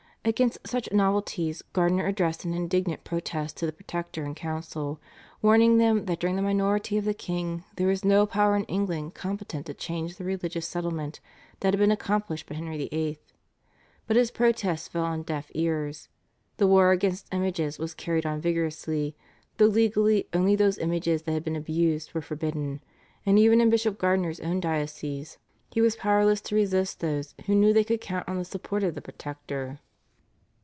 [0.23, 4.99] Against such novelties Gardiner addressed an indignant protest to the Protector and council,
[5.41, 9.15] warning them that during the minority of the king there was no power in England
[9.15, 11.19] competent to change the religious settlement
[11.61, 13.17] that had been accomplished by Henry VIII.
[14.05, 16.07] But his protest fell on deaf ears.
[16.57, 19.15] The war against images was carried on vigorously,
[19.57, 22.83] though legally only those images that had been abused were forbidden,
[23.25, 25.39] and even in Bishop Gardiner's own diocese
[25.71, 28.93] he was powerless to resist those who knew they could count on the support of
[28.93, 29.79] the Protector.